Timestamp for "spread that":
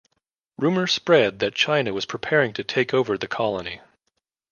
0.91-1.53